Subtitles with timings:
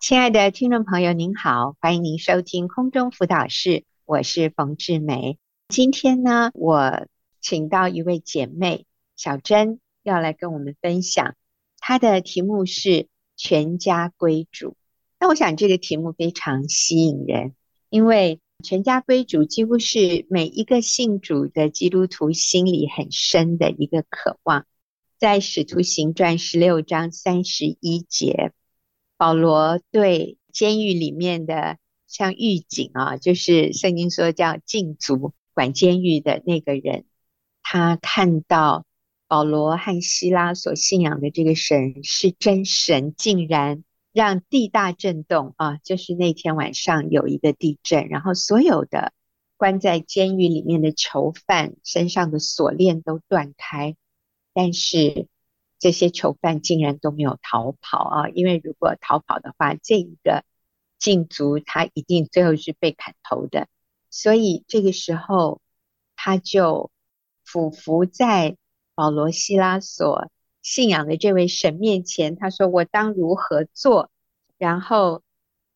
[0.00, 5.38] 亲爱的听众朋友，您好，欢迎您收听空中辅导室，我是冯志梅。
[5.68, 7.06] 今天呢，我
[7.42, 11.36] 请到一位姐妹小珍，要来跟我们分享，
[11.78, 14.74] 她的题目是“全家归主”。
[15.20, 17.54] 那我想这个题目非常吸引人，
[17.90, 24.64] 因为“全家归主”几乎是每一个信主的基督徒心里很深的一个渴望。
[25.18, 28.52] 在《使徒行传》十六章三十一节，
[29.20, 31.76] 保罗对监狱里面的
[32.06, 37.04] 像狱警啊，就是圣经说叫禁足管监狱的那个人，
[37.62, 38.86] 他看到
[39.28, 45.76] 保罗和希拉所信仰的这个神是真神，竟然让地大震动啊！
[45.84, 49.12] 就是那天晚上有一个地震，然后所有的
[49.58, 53.96] 关在监狱里面的囚犯身上的锁链都断开。
[54.54, 55.26] 但是
[55.80, 58.28] 这些囚犯竟然都没有逃跑啊！
[58.28, 60.44] 因为如果逃跑的话，这一个
[60.98, 63.66] 禁足他一定最后是被砍头的。
[64.10, 65.60] 所以这个时候，
[66.16, 66.90] 他就
[67.44, 68.56] 俯伏在
[68.94, 74.10] 保罗、希拉所信仰的这位神面前，他说：“我当如何做？”
[74.58, 75.22] 然后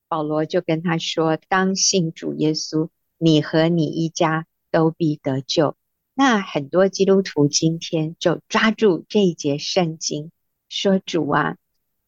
[0.08, 5.76] 保罗就跟他说：“当信主耶稣，你和你一家都必得救。”
[6.16, 10.30] 那很多基督徒今天就抓住这一节圣经，
[10.68, 11.56] 说：“主啊，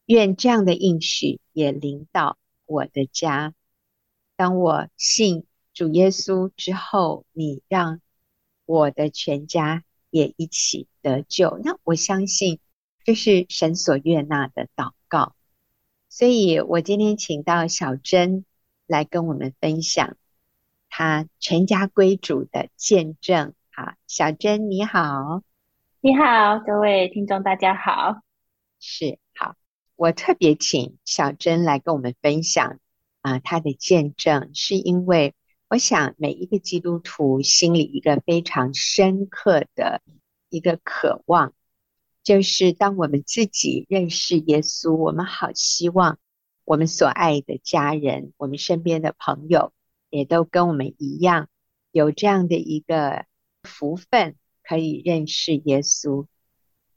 [0.05, 3.53] 愿这样的应许也临到我的家。
[4.37, 7.99] 当我信主耶稣之后，你让
[8.65, 11.59] 我的全家也一起得救。
[11.61, 12.59] 那我相信
[13.03, 15.35] 这是神所悦纳的祷告。
[16.07, 18.45] 所以我今天请到小珍
[18.85, 20.15] 来跟我们分享
[20.89, 25.43] 她全家归主的见证。”好，小珍你好，
[26.01, 28.23] 你好，各位听众大家好，
[28.79, 29.55] 是好，
[29.95, 32.79] 我特别请小珍来跟我们分享
[33.21, 35.35] 啊，她的见证，是因为
[35.69, 40.01] 我想每一个基督徒心里一个非常深刻的
[40.49, 41.53] 一个渴望，
[42.23, 46.17] 就是当我们自己认识耶稣，我们好希望
[46.65, 49.71] 我们所爱的家人，我们身边的朋友，
[50.09, 51.47] 也都跟我们一样
[51.91, 53.26] 有这样的一个。
[53.67, 56.25] 福分可以认识耶稣。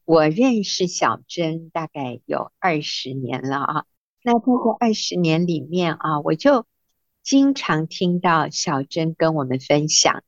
[0.05, 3.85] 我认识小珍大概有二十年了啊。
[4.23, 6.67] 那在这二十年里面啊，我就
[7.23, 10.25] 经常听到小珍跟我们分享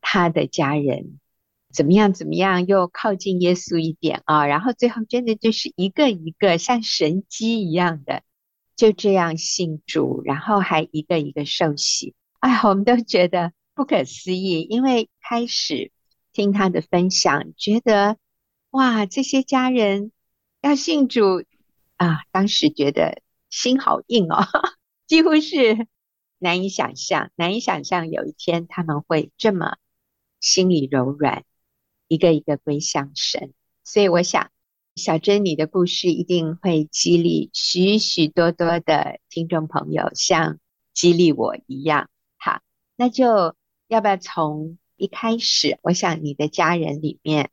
[0.00, 1.20] 她的家人
[1.72, 4.46] 怎么样怎么样，又靠近耶稣一点啊。
[4.46, 8.22] 然后最后真的就是一个一个像神迹一样的
[8.76, 12.14] 就这样信主，然后还一个一个受洗。
[12.40, 13.52] 哎，我们都觉得。
[13.74, 15.90] 不可思议，因为开始
[16.32, 18.18] 听他的分享，觉得
[18.70, 20.12] 哇，这些家人
[20.60, 21.44] 要信主
[21.96, 24.46] 啊，当时觉得心好硬哦，
[25.06, 25.86] 几乎是
[26.38, 29.76] 难以想象，难以想象有一天他们会这么
[30.38, 31.44] 心里柔软，
[32.08, 33.54] 一个一个归向神。
[33.84, 34.50] 所以我想，
[34.96, 40.58] 小珍你的故事一定会激励许许多多的听众朋友，像
[40.92, 42.10] 激励我一样。
[42.36, 42.60] 好，
[42.96, 43.56] 那就。
[43.92, 45.78] 要不要从一开始？
[45.82, 47.50] 我想你的家人里面，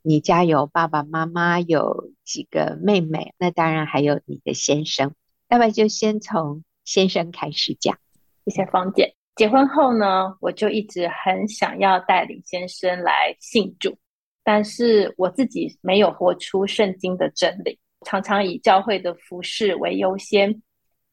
[0.00, 5.12] 你家有爸爸妈妈，有几个妹妹，那当然还有你的先生。
[5.50, 7.98] 要不要就先从先生开始讲？
[8.46, 9.14] 谢谢芳姐。
[9.34, 13.98] 结婚后呢，我就一直很想要带领先生来信主，
[14.42, 20.62] 但是我自己没有活出圣经的真理，常常以教会的服事为优先，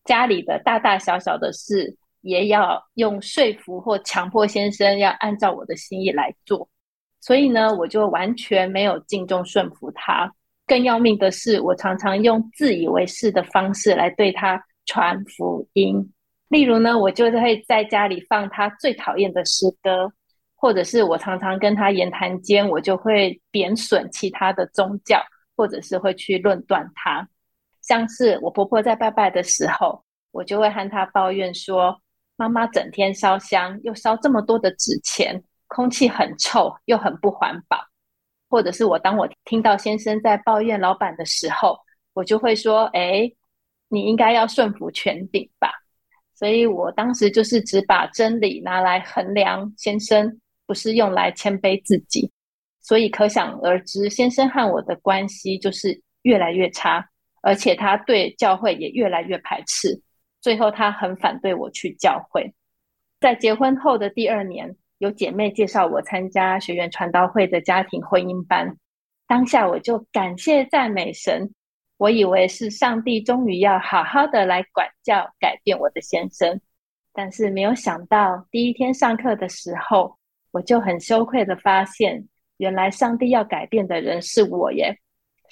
[0.05, 1.97] 家里的大大小小的事。
[2.23, 6.67] 也要用说服或强迫先生要按照我的心意来做，
[7.19, 10.33] 所以呢，我就完全没有敬重顺服他。
[10.65, 16.13] 更要命的是，我常常用自以为是的方式来对他传福音。
[16.47, 20.09] 例如呢，我就会在家里放他最讨厌的诗歌，
[20.55, 25.21] 或者是我常常跟他言谈间，我就会贬损其他的宗教，
[25.57, 27.27] 或者是会去论断他。
[27.81, 30.01] 像是我婆婆在拜拜的时候，
[30.31, 31.99] 我就会和她抱怨说。
[32.35, 37.77] 妈妈整天烧香，又烧这么多的纸钱，空气很臭，又很不环保。
[38.49, 41.77] 或者是我当我听到先生在抱怨老板的时候，
[42.13, 43.31] 我就会说：“哎，
[43.89, 45.71] 你应该要顺服权柄吧。”
[46.35, 52.31] 所以我当时就是只把真理拿来衡量先生，不是用来谦卑自己。
[52.81, 57.07] 所以可想而知，先生和我的关系就是越来越差，
[57.41, 59.99] 而且他对教会也越来越排斥。
[60.43, 62.53] 最后，他很反对我去教会。
[63.21, 68.75] 在结婚后的第二年，有姐妹介绍我参加学园传道会的家庭婚姻班。
[69.25, 71.49] 当下，我就感谢赞美神，
[71.95, 76.59] 我以为是上帝终于要好好的来管教、改变我的先生，
[77.13, 80.17] 但是没有想到，第一天上课的时候，
[80.51, 84.99] 我就很羞愧的发现，原来上帝要改变的人是我耶！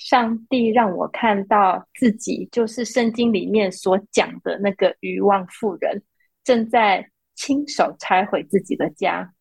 [0.04, 6.02] 上帝让我看到自己就是圣经里面所讲的那个愚妄妇人，
[6.44, 9.32] 正在亲手拆毁自己的家。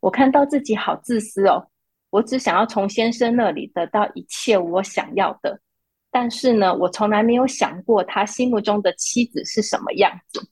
[0.00, 1.68] 我看到自己好自私哦，
[2.10, 5.60] 我只想要从先生那里得到一切我想要的。
[6.10, 10.44] 但是呢，我从来没有想过他心目中的妻子是什么样子，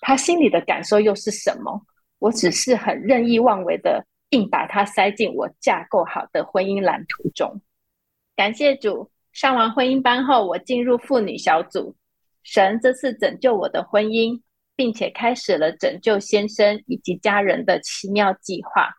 [0.00, 1.82] 他心里的感受又是什么？
[2.18, 7.62] 我只是很任意妄为的硬把他塞进我架构好的婚姻蓝图中。
[8.38, 11.96] 感谢主，上完婚姻班后，我进入妇女小组。
[12.44, 14.40] 神这次拯救我的婚姻，
[14.76, 18.94] 并且开始了拯救先生以及家人的奇妙计划。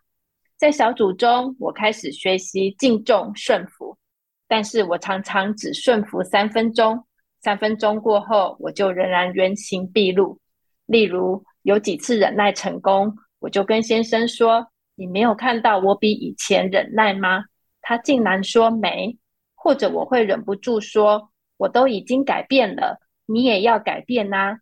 [0.57, 3.97] 在小组中，我开始学习敬重顺服。
[4.45, 7.01] 但是我常常只顺服三分钟，
[7.41, 10.37] 三分钟过后，我就仍然原形毕露。
[10.85, 17.45] 例如，有几次忍耐成功，我就跟先生说：“你没有看到我比以前忍耐吗？”
[17.81, 19.17] 他竟然说没。
[19.61, 24.57] 或者我会忍不住说：“我都已经改变了，你也要改变啊！”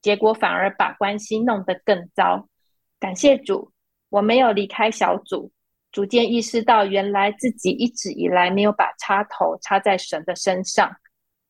[0.00, 2.48] 结果反而把关系弄得更糟。
[2.98, 3.70] 感谢主，
[4.08, 5.52] 我没有离开小组。
[5.92, 10.90] 逐渐意识到，原来自己一直以来没有把插头插在神的身上。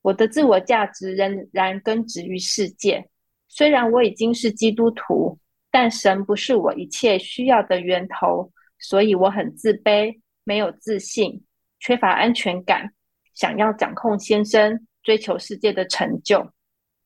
[0.02, 3.08] 我的自我价值仍然根植于世界。
[3.48, 5.38] 虽然我已经是基督徒，
[5.70, 11.42] 但神不是我一切需要的源头，所以我很自卑，没有自信，
[11.80, 12.92] 缺乏安全感，
[13.34, 16.50] 想要掌控先生，追求世界的成就。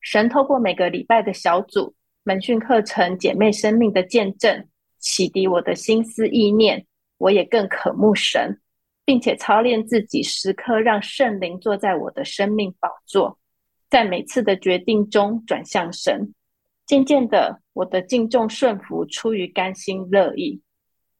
[0.01, 4.67] 神透过每个礼拜的小组、门训课程、姐妹生命的见证，
[4.99, 6.85] 启迪我的心思意念。
[7.19, 8.59] 我也更渴慕神，
[9.05, 13.39] 并且操练自己，时刻让圣灵坐在我的生命宝座，
[13.89, 16.33] 在每次的决定中转向神。
[16.85, 20.61] 渐渐的，我的敬重顺服出于甘心乐意。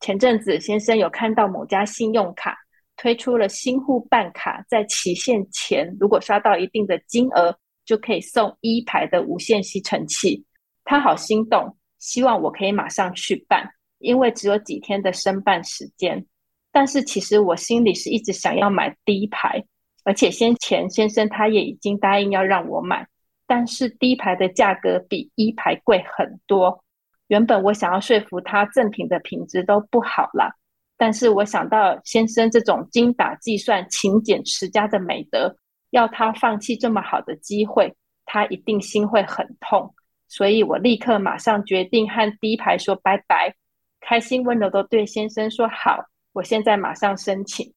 [0.02, 2.58] 前阵子，先生有看到某家信用卡
[2.98, 10.46] 推出了新户办卡，在期限前如果刷到一定的金额，就可以送一排的无线吸尘器。
[10.84, 13.70] 他好心动，希望我可以马上去办。
[14.00, 16.26] 因为只有几天的申办时间，
[16.74, 19.64] 但是其实我心里是一直想要买 D 牌，
[20.04, 23.08] 而且先前先生他也已经答应要让我买，
[23.48, 26.84] 但是第一排的价格比一排贵很多。
[27.28, 30.54] 原本我想要说服他赠品的品质都不好啦，
[30.98, 35.56] 但是我想到先生这种精打细算、勤俭持家的美德，
[35.90, 37.94] 要他放弃这么好的机会，
[38.26, 39.94] 他一定心会很痛，
[40.28, 43.54] 所以我立刻马上决定和第一排说拜拜。
[44.00, 45.98] 开心温柔地对先生说：“好，
[46.34, 47.74] 我现在马上申请。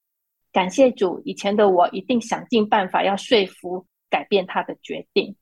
[0.53, 5.37] 感谢主，以前的我一定想尽办法要说服、改变他的决定。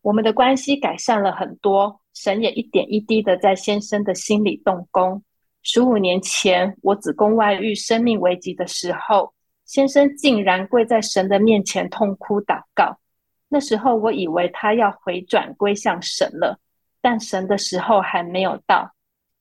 [0.00, 5.22] 我们的关系改善了很多，神也一点一滴的在先生的心里动工。
[5.62, 9.32] 十五年前我子宫外孕、生命危急的时候，
[9.66, 12.98] 先生竟然跪在神的面前痛哭祷告。
[13.48, 16.58] 那时候我以为他要回转归向神了，
[17.00, 18.90] 但神的时候还没有到。”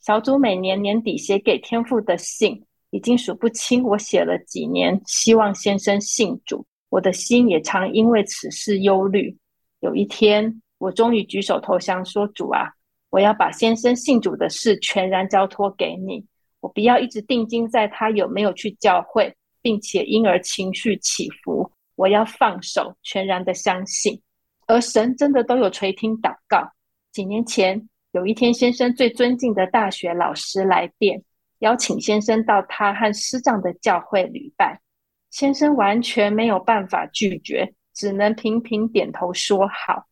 [0.01, 9.37] 小组每年年底写给天父的信已经数不清，我写了几年，希望先生信主，我的心也常因为此事忧虑。
[9.81, 12.73] 有一天，我终于举手投降，说：“主啊，
[13.09, 16.25] 我要把先生信主的事全然交托给你，
[16.59, 21.71] 我不要一直定睛在他有没有去教会，并且因而情绪起伏。
[21.95, 24.21] 我要放手，全然的相信。
[24.67, 26.69] 而神真的都有垂听祷告。
[27.11, 31.21] 几年前。”有一天，先生最尊敬的大学老师来电，
[31.59, 34.81] 邀请先生到他和师长的教会礼拜。
[35.29, 40.07] 先生完全没有办法拒绝，只能频频点头说好。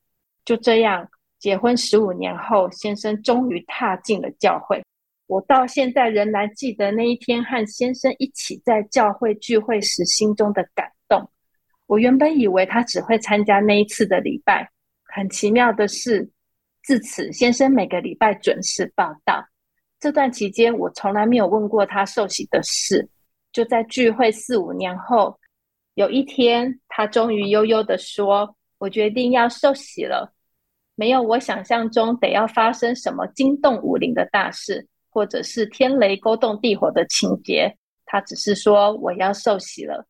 [0.45, 4.83] 就这样，结婚十五年后，先生终于踏进了教会。
[5.27, 11.29] 我到现在仍然记得那一天和先生一起在教会聚会时心中的感动。
[11.85, 14.69] 我原本以为他只会参加那一次的礼拜，
[15.03, 16.29] 很奇妙的是。
[16.83, 19.45] 自此，先生每个礼拜准时报到。
[19.99, 23.05] 这段期间，我从来没有问过他受洗的事。
[23.51, 25.37] 就在聚会四五年后，
[25.95, 30.33] 有一天，他终于悠悠地说：“我决定要受洗了。”
[30.97, 37.73] 没有我想象中得要发生什么惊动武林的大事，或者是天雷勾动地火的情节。
[38.05, 40.05] 他只是说：“我要受洗了。”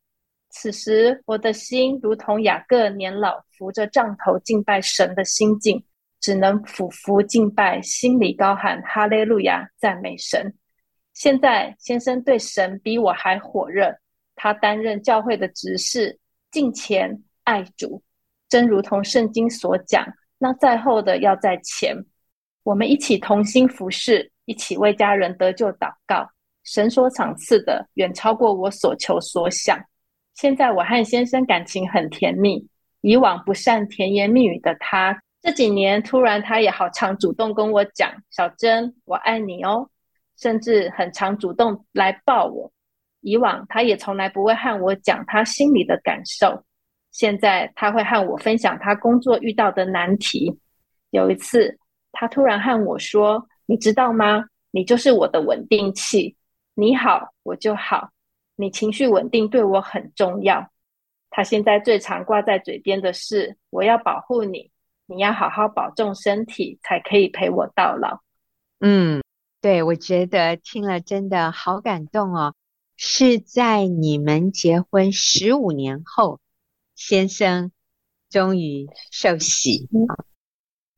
[0.50, 5.84] 此时，我的心如同雅各年老扶着杖头敬拜神的心境。
[6.20, 10.52] 只能俯伏敬拜，心里高喊哈利路亚，赞美神。
[11.14, 13.96] 现在先生对神比我还火热，
[14.34, 16.18] 他担任教会的执事，
[16.50, 18.02] 敬虔、爱主，
[18.48, 20.04] 真如同圣经所讲，
[20.38, 21.96] 那在后的要在前。
[22.62, 26.28] 我们一起同心服侍，一起为家人得救祷告。
[26.64, 29.78] 神所赏赐的远超过我所求所想。
[30.34, 32.68] 现在我和先生感情很甜蜜，
[33.00, 39.88] 以往不善甜言蜜语的他，这几年突然他也好常主动跟我讲：“小珍，我爱你哦。”
[40.36, 42.70] 甚至很常主动来抱我。
[43.22, 46.62] 以往他也从来不会和我讲他心里的感受，
[47.10, 50.58] 现在他会和我分享他工作遇到的难题。
[51.10, 51.78] 有一次，
[52.12, 54.44] 他突然和我说：“你知道吗？
[54.70, 56.36] 你就是我的稳定器，
[56.74, 58.10] 你好我就好。”
[58.56, 60.68] 你情绪稳定对我很重要。
[61.30, 64.70] 他现在最常挂在嘴边的是：“我要保护你，
[65.06, 68.20] 你要好好保重身体，才可以陪我到老。”
[68.80, 69.22] 嗯，
[69.60, 72.54] 对，我觉得听了真的好感动哦。
[72.96, 76.40] 是在你们结婚十五年后，
[76.98, 77.70] 先生
[78.28, 79.88] 终于受洗。
[79.92, 80.04] 嗯，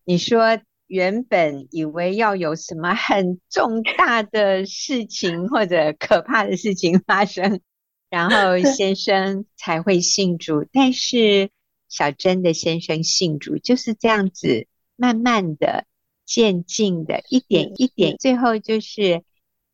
[0.04, 7.60] 你说原本以为要有什么很重大的事情或者可怕的事情发生，
[8.08, 10.66] 然后 先生才会信主。
[10.72, 11.50] 但是
[11.88, 14.66] 小珍的先生信主就是这样子，
[14.96, 15.84] 慢慢的、
[16.24, 19.22] 渐进的，一点一点，最后就是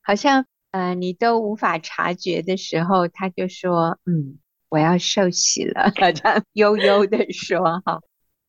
[0.03, 4.39] 好像呃，你都无法察觉的时候，他就说：“嗯，
[4.69, 5.93] 我要受洗了。
[5.97, 8.01] ”这样悠悠的说：“哈。”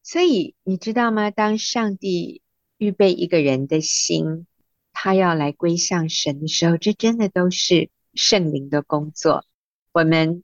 [0.03, 1.31] 所以你知道吗？
[1.31, 2.41] 当上帝
[2.77, 4.47] 预备一个人的心，
[4.93, 9.43] 他要来归向神的时候，这真的都是圣灵的工作。
[9.91, 10.43] 我们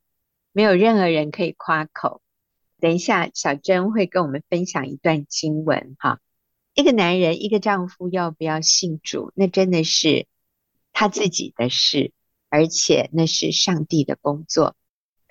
[0.52, 2.22] 没有任何人可以夸口。
[2.82, 5.96] 等一下，小珍会跟我们分享一段经文。
[5.98, 6.20] 哈，
[6.74, 10.28] 一个男人，一个丈夫要不要信主，那真的是
[10.92, 12.12] 他自己的事，
[12.50, 14.76] 而且那是上帝的工作。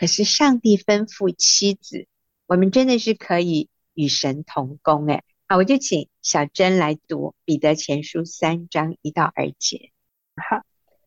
[0.02, 2.08] 可是上帝吩咐妻子，
[2.48, 5.06] 我们真的是可以与神同工。
[5.06, 5.22] 诶。
[5.46, 9.92] 好，我就请小珍来读彼得前书三章一到二节。
[10.34, 10.60] 好，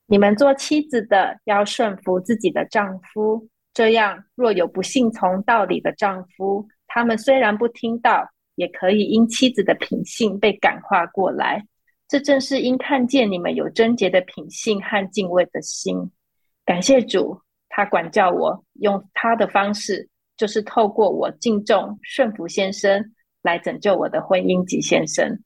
[0.05, 11.67] 你们做妻子的要顺服自己的丈夫，这样若有不信从道理的丈夫，他们虽然不听道，也可以因妻子的品性被感化过来。
[12.07, 16.11] 这正是因看见你们有贞洁的品性和敬畏的心。
[16.63, 17.41] 感谢主，
[17.75, 23.11] 他管教我，用他的方式，就是透过我敬重顺服先生。
[23.45, 25.39] 来拯救我的婚姻及先生。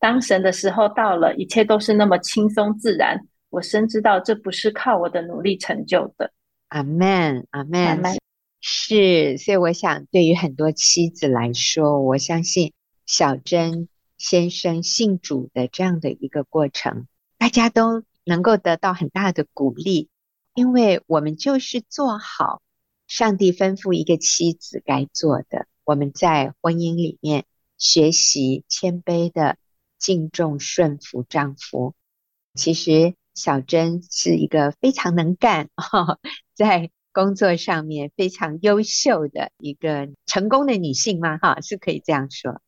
[0.00, 3.16] 当神的时候到了，一切都是那么轻松自然。
[3.48, 6.32] 我深知道这不是靠我的努力成就的。
[6.70, 8.18] 阿门，阿门。
[8.60, 12.72] 是，所以我想，对于很多妻子来说，我相信
[13.06, 13.88] 小珍
[14.18, 17.06] 先生信主的这样的一个过程，
[17.38, 20.08] 大家都能够得到很大的鼓励，
[20.54, 22.62] 因为我们就是做好
[23.06, 25.66] 上帝吩咐一个妻子该做的。
[25.84, 27.44] 我们在婚姻里面
[27.76, 29.58] 学习谦卑的
[29.98, 31.94] 敬重顺服丈夫。
[32.54, 35.68] 其实小珍是一个非常能干，
[36.54, 41.36] 在工作上面非常优秀的一个成功的女性嘛？
[41.38, 42.62] 哈，是可以这样说。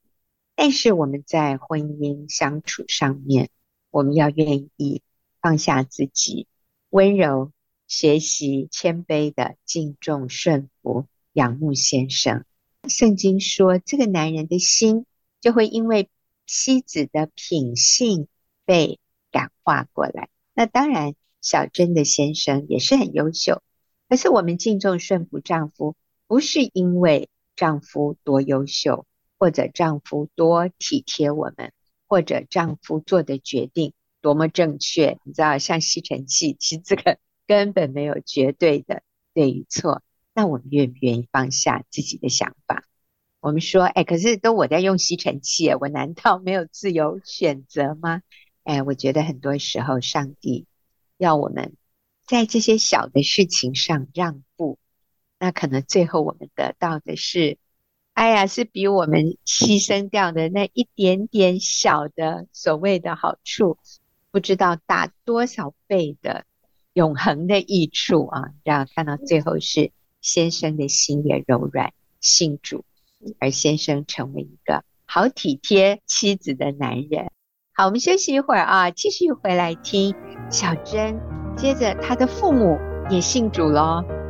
[0.57, 3.49] 但是我们在婚姻相处上面，
[3.91, 5.03] 我们要愿意
[5.41, 6.49] 放下自己，
[6.91, 7.53] 温柔
[7.87, 12.45] 学习谦卑的敬重顺服，仰慕先生。
[12.89, 15.07] 圣经说，这个男人的心
[15.41, 16.09] 就会因为
[16.47, 18.29] 妻子的品性
[18.65, 18.99] 被
[19.31, 20.29] 感化过来。
[20.55, 23.63] 那当然，小珍的先生也是很优秀。
[24.09, 29.07] 可是我们敬重顺服丈夫，不是因为丈夫多优秀，
[29.39, 31.73] 或者丈夫多体贴我们，
[32.07, 35.19] 或者丈夫做的决定多么正确。
[35.25, 39.03] 你知道，像吸尘器，其实这个根本没有绝对的
[39.35, 40.03] 对与错。
[40.35, 42.85] 那我们愿不愿意放下自己的想法？
[43.41, 48.23] 我们说，哎，可是都我在用吸尘器，我难道没有自由选择吗？
[48.65, 50.67] 哎，我觉得很多时候，上帝
[51.17, 51.77] 要我们
[52.27, 54.79] 在这些小的事情上让步，
[55.39, 57.57] 那可能最后我们得到的是，
[58.15, 63.79] 哎呀，是比我们牺牲掉的那一点点小的所谓的好处，
[64.33, 66.45] 不知道大多少倍的
[66.97, 68.43] 永恒的益处啊！
[68.65, 69.93] 然后看到最后是。
[70.23, 72.85] 先生的心也柔软，信主，
[73.39, 77.31] 而先生成为一个好体贴妻子的男人。
[77.73, 80.17] 好，我们休息一会儿啊，继续回来听
[80.51, 81.21] 小珍。
[81.57, 82.77] 接着，他的父母
[83.09, 84.26] 也信主喽。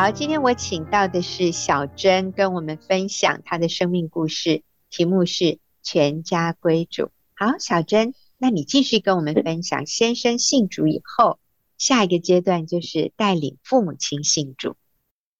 [0.00, 7.10] 好，今天我请到的是小珍，跟我们分享她的生命故事，题目是全家归主。
[7.34, 11.40] 好，小珍，那你继续跟我们分享，先生信主以后，
[11.78, 14.76] 下一个阶段就是带领父母亲信主。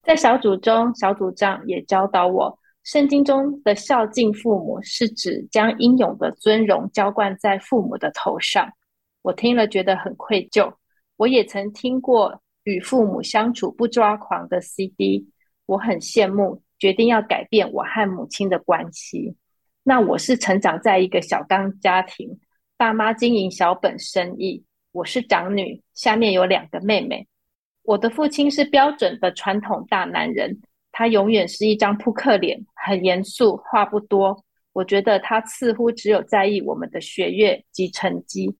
[0.03, 8.69] 在小组中，小组长也教导我，圣经中的孝敬父母是指将英勇的尊荣浇灌在父母的头上。
[9.21, 10.73] 我听了觉得很愧疚。
[11.15, 15.29] 我也曾听过与父母相处不抓狂的 CD，
[15.65, 19.35] 我很羡慕，决定要改变我和母亲的关系。
[19.83, 22.39] 那我是成长在一个小刚家庭，
[22.77, 27.27] 爸妈经营小本生意，我是长女，下面有两个妹妹。
[27.83, 30.61] 我的父亲是标准的传统大男人，
[30.91, 34.43] 他永远是一张扑克脸，很严肃，话不多。
[34.73, 38.55] 我觉得他似乎只有在意我们的学业及成绩。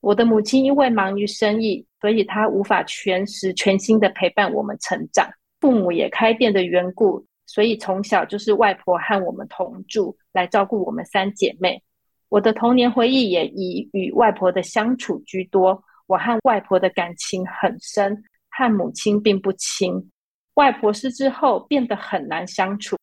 [0.00, 5.26] 我的母亲因为忙于生意，所以她无法全时全心的陪伴我们成长。
[5.60, 11.80] 父母也开店的缘故，所以从小就是外婆和我们同住，来照顾我们三姐妹。
[12.28, 15.80] 我的童年回忆也以与外婆的相处居多。
[16.08, 20.10] 我和外婆的感情很深，和母亲并不亲。
[20.54, 22.96] 外婆失智后变得很难相处。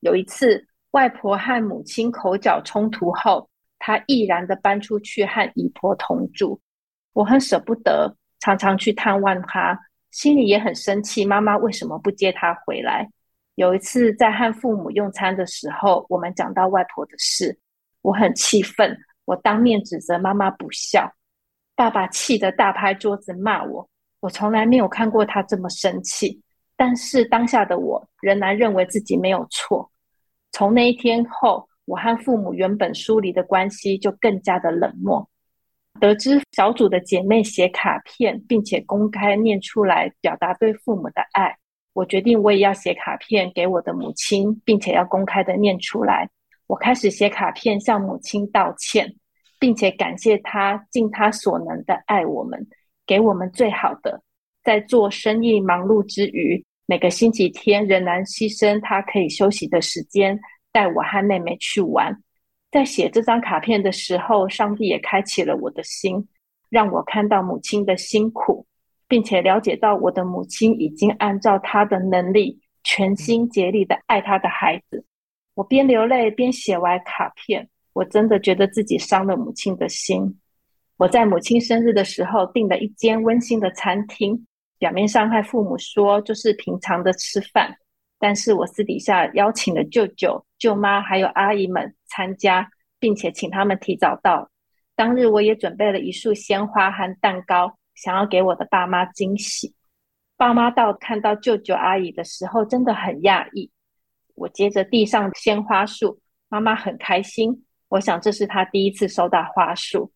[0.00, 6.60] 有一次，外婆和母亲口角冲突后，她毅然的搬出去和姨婆同住，
[7.12, 9.78] 我很舍不得，常常去探望他，
[10.10, 11.24] 心里也很生气。
[11.24, 13.08] 妈妈为什么不接他回来？
[13.56, 17.58] 有一次在和父母用餐的时候，我们讲到外婆的事，
[18.02, 21.12] 我很气愤，我当面指责妈妈不孝。
[21.74, 23.88] 爸爸气得大拍桌子骂我，
[24.20, 26.40] 我从来没有看过他这么生气，
[26.76, 29.90] 但是当下的我仍然认为自己没有错。
[30.52, 35.28] 从那一天后，我和父母原本疏离的关系就更加的冷漠。
[36.00, 41.56] 得知小组的姐妹写卡片，并且公开念出来表达对父母的爱，
[41.92, 46.28] 我决定我也要写卡片给我的母亲，并且要公开的念出来。
[46.66, 49.14] 我开始写卡片向母亲道歉，
[49.58, 52.66] 并且感谢她尽她所能的爱我们，
[53.06, 54.22] 给我们最好的。
[54.62, 60.38] 在做生意忙碌之余，每个星期天仍然牺牲她可以休息的时间。
[60.70, 62.14] 带我和妹妹去玩，
[62.70, 66.28] 在写这张卡片的时候，上帝也开启了我的心，
[66.68, 68.66] 让我看到母亲的辛苦，
[69.08, 75.04] 并且了解到我的母亲已经按照她的能力，全心竭力的爱她的孩子。
[75.54, 80.38] 我边流泪边写完卡片，我真的觉得自己伤了母亲的心。
[80.98, 84.46] 我在母亲生日的时候订了一间温馨的餐厅，
[84.78, 87.74] 表面上和父母说就是平常的吃饭。
[88.18, 92.68] 但是我私底下邀请了舅舅、舅妈还有阿姨们参加，
[92.98, 94.50] 并且请他们提早到。
[94.96, 99.74] 当日我也准备了一束鲜花和蛋糕，想要给我的爸妈惊喜。
[100.36, 103.70] 爸妈到看到舅舅阿姨的时候，真的很讶异。
[104.34, 106.18] 我接着递上鲜花束，
[106.48, 107.64] 妈妈很开心。
[107.88, 110.12] 我想这是她第一次收到花束。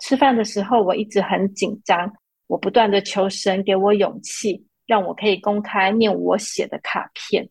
[0.00, 2.12] 吃饭的时候我一直很紧张，
[2.46, 4.66] 我不断的求神给我勇气。
[4.86, 7.48] 让我可以公开念我写的卡片。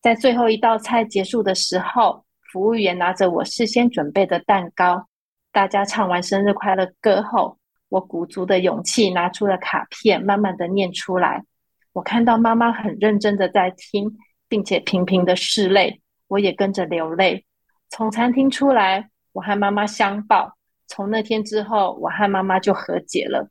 [0.00, 5.06] 在最后一道菜结束的时候，服务员拿着我事先准备的蛋糕，
[5.52, 7.58] 大家唱完生日快乐歌后，
[7.90, 11.44] 我鼓足的勇气拿出了卡片，慢慢的念出来。
[11.92, 14.10] 我看到妈妈很认真的在听，
[14.48, 17.44] 并且频频的拭泪，我也跟着流泪。
[17.90, 20.54] 从餐厅出来，我和妈妈相抱。
[20.86, 23.50] 从那天之后，我和妈妈就和解了。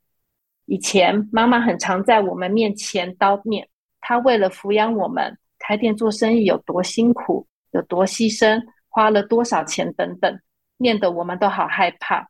[0.66, 3.68] 以前妈妈很常在我们面前叨念，
[4.00, 8.60] 她为了抚养我们，开店做生意有多辛苦，有多牺牲，
[8.98, 10.40] 花了多少钱等等，
[10.76, 12.28] 念得我们都好害怕。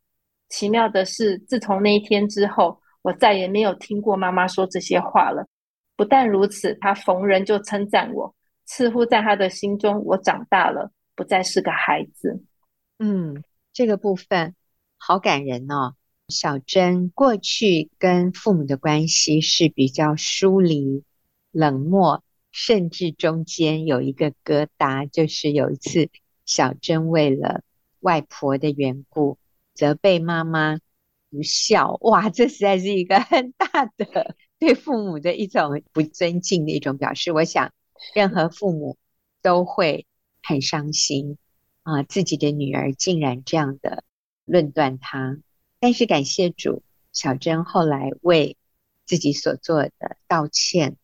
[0.51, 5.49] 奇妙的是，自从那一天之后，我再也没有听过妈妈说这些话了。
[5.97, 8.35] 不但如此，她逢人就称赞我，
[8.67, 12.45] 似乎在她的心中，我长大了，不再是个孩子。
[12.99, 14.55] 嗯，这个部分
[14.99, 15.95] 好感人哦。
[16.29, 21.03] 小珍过去跟父母的关系是比较疏离、
[21.51, 26.11] 冷漠，甚至中间有一个疙瘩，就是有一次
[26.49, 27.63] 小珍为了
[28.01, 29.37] 外婆的缘故
[29.75, 30.79] 责备妈妈
[31.29, 37.33] 不孝，哇，这实在是一个很大的对父母的一种不尊敬的一种表示。
[37.33, 37.71] 我想，
[38.15, 38.97] 任何父母
[39.43, 40.07] 都会
[40.43, 41.37] 很伤心
[41.83, 44.03] 啊，自己的女儿竟然这样的
[44.47, 45.39] 论断他。
[45.81, 46.83] 但是感谢主，
[47.13, 48.57] 小珍后来为
[49.05, 50.97] 自己所做的道歉，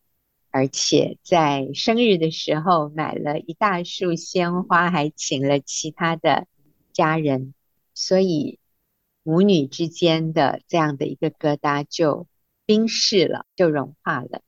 [0.54, 6.46] 而且在生日的时候买了一大束鲜花，还请了其他的
[6.92, 7.54] 家人，
[7.92, 8.60] 所以
[9.24, 12.28] 母女之间的这样的一个疙瘩就
[12.66, 14.42] 冰释了，就融化了。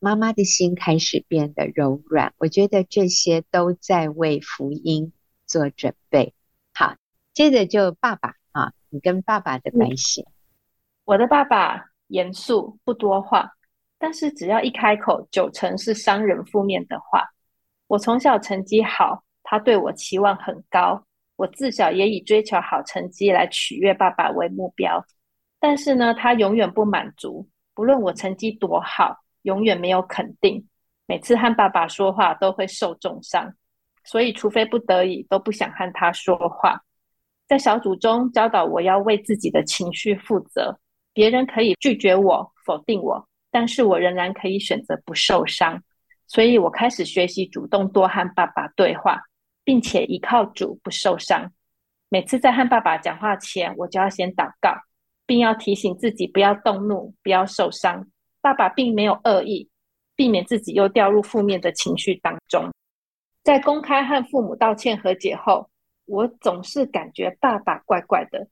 [0.00, 2.34] 妈妈的心开始变得柔软。
[2.38, 5.12] 我觉得这些都在为福音
[5.46, 6.34] 做准备。
[6.74, 6.96] 好，
[7.32, 10.22] 接着就爸爸啊，你跟爸爸的关系。
[10.22, 10.32] 嗯，
[11.04, 13.52] 我的爸爸严肃不多话，
[13.98, 17.28] 但是只要一开口，九成是伤人负面的话。
[17.86, 21.02] 我从小成绩好，他对我期望很高。
[21.36, 25.04] 我自小也以追求好成绩来取悦爸爸为目标，
[25.60, 27.48] 但是呢，他永远不满足。
[27.74, 30.66] 不论我成绩多好，永远没有肯定。
[31.06, 33.54] 每次和爸爸说话都会受重伤，
[34.02, 36.80] 所以除非不得已，都不想和他说话。
[37.46, 40.80] 在小组中教导我要为自己的情绪负责，
[41.12, 45.82] 别人可以拒绝我、否定我，但是我仍然可以选择不受伤。
[46.26, 49.22] 所以我开始学习主动多和爸爸对话。
[49.66, 51.50] 并且依靠主不受伤。
[52.08, 54.72] 每次在和爸爸讲话前，我就要先祷告，
[55.26, 58.06] 并要提醒自己不要动怒，不要受伤。
[58.40, 59.68] 爸爸并没有恶意，
[60.14, 62.70] 避免自己又掉入负面的情绪当中。
[63.42, 65.68] 在公开和父母道歉和解后，
[66.04, 68.46] 我总是感觉爸爸怪怪的。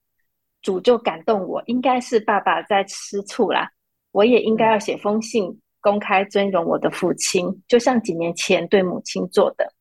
[0.63, 3.71] 主就感动我，应该是爸爸在吃醋啦。
[4.15, 9.73] 我也应该要写封信，公开尊荣我的父亲，就像几年前对母亲做的。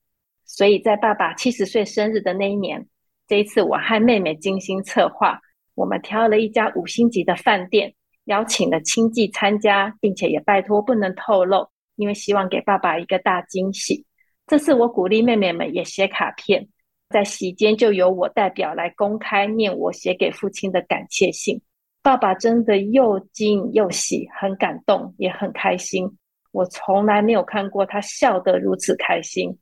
[0.44, 2.84] 所以在爸爸七十岁生日的那一年，
[3.28, 5.40] 这一次我和妹妹精心策划，
[5.76, 7.94] 我们挑了一家五星级的饭店，
[8.24, 14.04] 邀请了亲戚参加，并且也拜托不能透露，因为希望给爸爸一个大惊喜。
[14.48, 16.68] 这次我鼓励妹妹们也写卡片，
[17.12, 21.62] 在席间就由我代表来公开念我写给父亲的感谢信。
[22.04, 26.18] 爸爸真的又惊又喜，很感动，也很开心。
[26.52, 29.58] 我从来没有看过他笑得如此开心。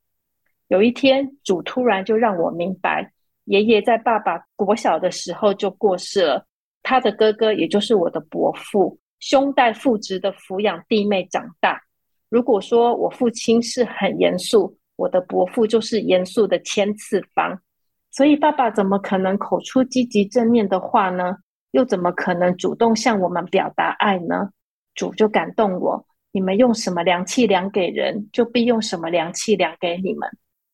[0.67, 3.13] 有一天，主突然就让我明白，
[3.45, 6.43] 爷爷在爸爸国小的时候就过世了。
[6.81, 11.79] 他的哥哥，也就是我的伯父，兄代父职的抚养弟妹长大。
[12.27, 17.61] 如果说我父亲是很严肃，我的伯父就是严肃的千次方。
[18.09, 21.37] 所以，爸爸怎么可能口出积极正面的话呢？
[21.71, 24.49] 又怎么可能主动向我们表达爱呢？
[24.93, 30.29] 主就感动我：你们用什么量器量给人，就必用什么量器量给你们。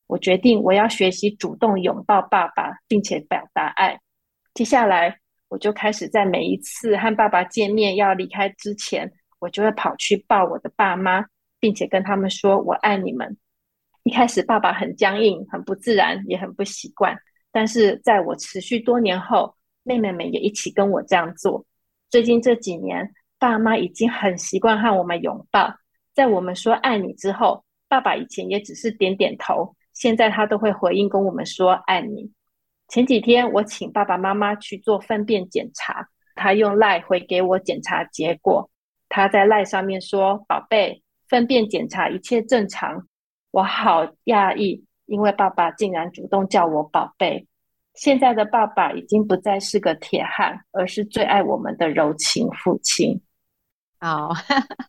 [0.06, 4.00] 我决定，我要学习主动拥抱爸爸，并且表达爱。
[4.54, 11.24] 接下来，我就开始在每一次和爸爸见面要离开之前，我就会跑去抱我的爸妈，
[11.60, 13.36] 并且跟他们说“我爱你们”。
[14.04, 17.16] 一开始，爸爸很僵硬，很不自然，也很不习惯。
[17.52, 19.54] 但是，在我持续多年后，
[19.88, 21.64] 妹妹们也一起跟我这样做。
[22.10, 25.74] 最近这几年，爸妈已经很习惯和我们拥抱。
[26.14, 29.74] 在我们说“爱你”之后，爸爸以前也只是点点头。
[29.94, 32.30] 现在他都会回应跟我们说爱你。
[32.88, 38.70] 前几天我请爸爸妈妈去做粪便检查，他用赖回给我检查结果。
[39.08, 43.08] 他在赖上面说：“宝贝，粪便检查一切正常。”
[43.50, 47.47] 我好讶异，因为爸爸竟然主动叫我宝贝。
[47.98, 53.20] 现在的爸爸已经不再是个铁汉，而是最爱我们的柔情父亲。
[53.98, 54.30] 好，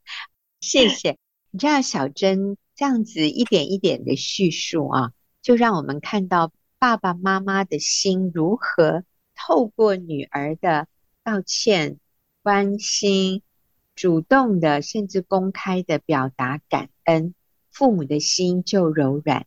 [0.62, 1.17] 谢谢。
[1.50, 2.56] 你知道小珍。
[2.76, 9.04] 这样子一点一点的叙述啊，就让我们看到爸爸妈妈的心如何
[9.36, 10.88] 透过女儿的
[11.26, 11.98] 道歉、
[12.41, 13.41] 关心、
[13.95, 17.34] 主动的甚至公开的表达感恩，
[17.69, 19.45] 父母的心就柔软。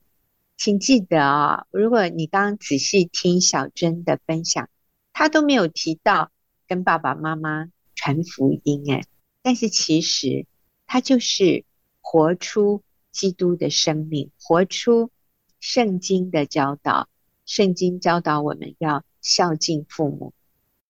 [0.64, 4.70] 请记得啊，如果你刚刚仔细听小珍的分享，
[5.12, 6.30] 她都没有提到
[6.68, 9.04] 跟爸爸妈妈传福音诶，
[9.42, 10.46] 但是其实
[10.86, 11.64] 她就是
[12.00, 12.84] 活出。
[13.10, 15.10] 基督的生命，活出
[15.60, 17.10] 圣经的教导。
[17.44, 20.32] 圣经教导我们要孝敬父母，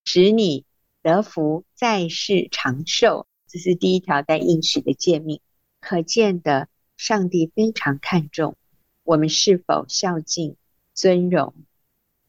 [0.05, 0.65] 使你
[1.03, 3.27] 得福，在世长寿。
[3.49, 5.41] 这是第一条带应许的诫命。
[5.81, 8.57] 可见的，上帝非常看重
[9.05, 10.57] 我们是否孝敬、
[10.95, 11.55] 尊荣、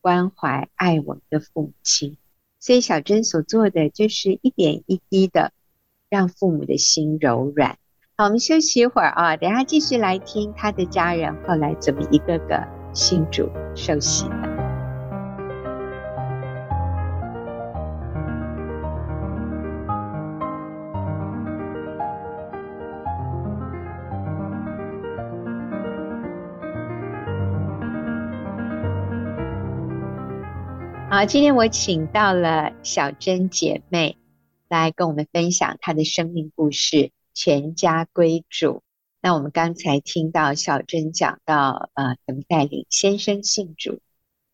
[0.02, 2.18] 关怀、爱我们的父母亲。
[2.60, 5.52] 所以小珍所做的，就是一点一滴的
[6.10, 7.78] 让父母的心柔软。
[8.16, 14.53] 好，我们休息一会儿啊，等下继续来听他的家人后来怎么一个个信主受洗的。
[31.26, 34.18] 今天我请到了小珍姐妹
[34.68, 37.12] 来跟我们分享她的生命故事。
[37.34, 38.84] 全家归主。
[39.22, 44.02] 那我们刚才听到小珍讲到，呃，怎么带领先生信主，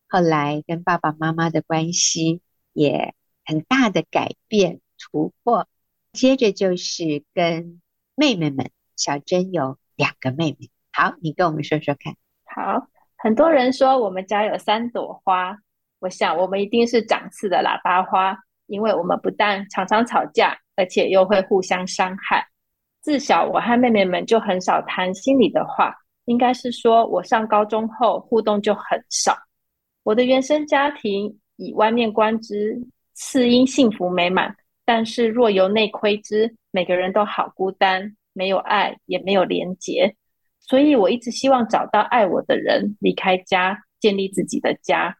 [0.08, 2.40] 后来跟爸爸妈妈的关系
[2.72, 5.66] 也很大的改变突破。
[6.12, 7.82] 接着就是跟
[8.14, 10.70] 妹妹们小珍有两个妹妹。
[10.92, 12.14] 好，你跟我们说说看。
[12.44, 15.58] 好，很多人说我们家有三朵花，
[16.00, 18.36] 我想我们一定是长刺的喇叭花，
[18.66, 22.44] 因为我们不但常常吵架，而且又会互相伤害。
[23.00, 29.36] 自小我和妹妹们就很少谈心里的话，应该是说我上高中后互动就很少。
[30.02, 32.78] 我的原生家庭以外面观之，
[33.16, 40.14] 是因幸福美满，但是若由内窥之，每个人都好孤单，没有爱，也没有连结。
[40.60, 45.16] 所以我一直希望找到爱我的人，离开家，建立自己的家。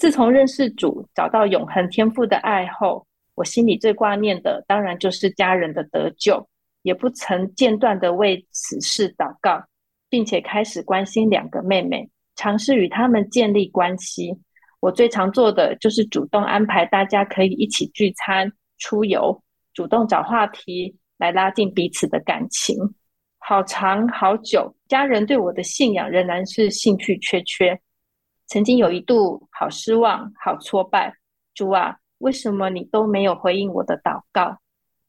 [0.00, 6.48] 自从认识主，找到永恒天赋的爱后，我心里最挂念的，当然就是家人的得救。
[6.80, 9.62] 也不曾间断地为此事祷告，
[10.08, 14.34] 并且开始关心两个妹妹，尝试与她们建立关系。
[14.80, 19.42] 我最常做的就是主动安排大家可以一起聚餐、出游，
[19.74, 22.74] 主动找话题来拉近彼此的感情。
[23.36, 27.78] 好长好久，家人对我的信仰仍然是兴趣缺缺。
[28.50, 31.14] 曾经有一度好失望、好挫败，
[31.54, 34.58] 主啊，为什么你都没有回应我的祷告？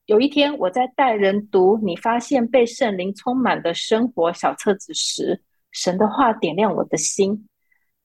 [0.06, 7.48] 有一天，我在带人读《你发现被圣灵充满的生活》小册子时，神的话点亮我的心。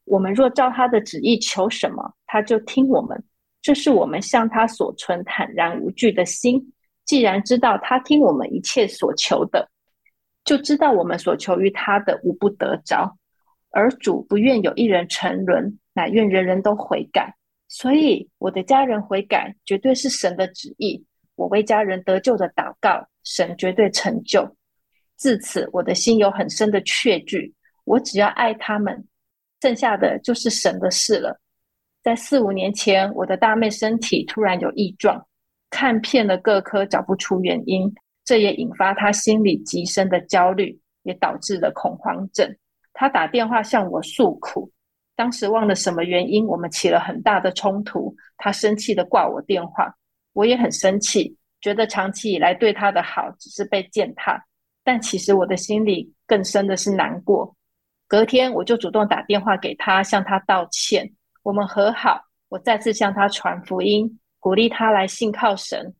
[0.06, 3.22] 我们若照他的旨意求什么，他就听我们。
[3.60, 6.72] 这是我们向他所存坦然无惧的心。
[7.04, 9.68] 既然知道他听我们一切所求的，
[10.46, 13.18] 就知道我们所求于他的无不得着。
[13.76, 17.34] 而主不愿有一人沉沦，乃愿人人都悔改。
[17.68, 21.04] 所以，我的家人悔改，绝对是神的旨意。
[21.34, 24.56] 我为家人得救的祷告，神绝对成就。
[25.16, 27.52] 自此，我的心有很深的确据，
[27.84, 29.06] 我只要爱他们，
[29.60, 31.38] 剩下的就是神的事了。
[32.02, 35.22] 在四五年前，我的大妹身体突然有异状，
[35.68, 37.92] 看遍了各科找不出原因，
[38.24, 42.56] 这也引发她心里极深的焦虑，也导致了恐慌症。
[42.98, 44.72] 他打电话向我诉苦，
[45.14, 49.94] 当时忘了什么原因，我们起了很大的冲突，他生气地挂我电话。
[50.32, 54.42] 我也很生气，觉得长期以来对他的好只是被践踏，
[54.82, 57.54] 但其实我的心里更深的是难过。
[58.08, 62.22] 隔天我就主动打电话给他，向他道歉，我们和好。
[62.48, 65.94] 我再次向他传福音，鼓励他来信靠神。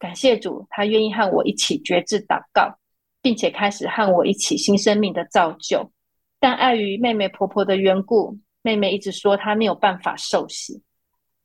[0.00, 2.76] 感谢主，他愿意和我一起决志祷告，
[3.22, 5.92] 并且开始和我一起新生命的造就。
[6.40, 10.82] 但碍于妹妹婆婆的缘故，妹妹一直说她没有办法受洗。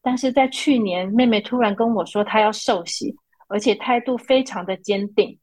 [0.02, 3.14] 但是在去年，妹妹突然跟我说她要受洗，
[3.50, 5.38] 而且态度非常的坚定。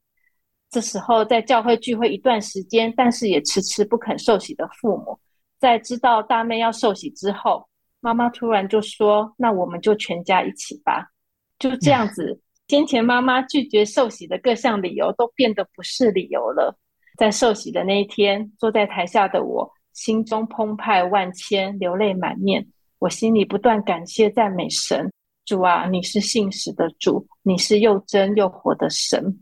[0.69, 5.19] 这时候在教会聚会一段时间，但是也迟迟不肯受洗的父母，
[5.59, 7.67] 在知道大妹要受洗之后，
[7.99, 11.11] 妈妈突然就说：“那我们就全家一起吧。”
[11.59, 16.75] 就这样子，先前妈妈拒绝受洗的各项理由都变得不是理由了。
[17.17, 22.67] 在受洗的那一天，坐在台下的我，心中澎湃万千，流泪满面。
[22.99, 25.11] 我心里不断感谢赞美神，
[25.45, 29.39] 主啊，你是信实的主，你是又真又活的神。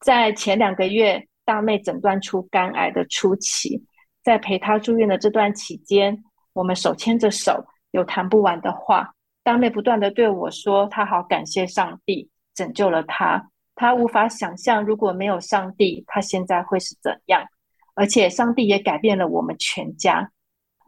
[0.00, 3.82] 在前两个月，大妹诊断出肝癌的初期，
[4.22, 6.22] 在陪她住院的这段期间，
[6.52, 9.12] 我们手牵着手，有谈不完的话。
[9.42, 17.46] 大妹不断地对我说，她好感谢上帝拯救了她，他无法想象如果没有上帝，他现在会是怎样。
[17.94, 20.30] 而且上帝也改变了我们全家。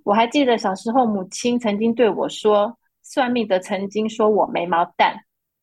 [0.05, 5.16] 我还记得小时候，母亲曾经对我说：“算命的曾经说我眉毛淡，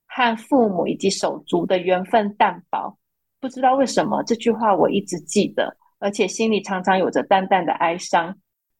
[0.07, 2.97] 和父母以及手足的缘分淡薄。”
[3.39, 8.35] 不知道为什么这句话我一直记得，而且心里常常有着淡淡的哀伤。